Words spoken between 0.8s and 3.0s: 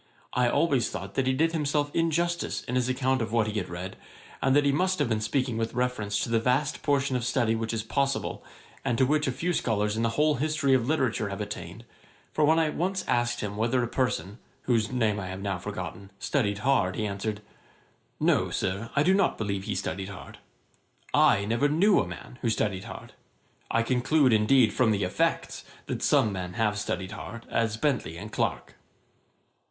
thought that he did himself injustice in his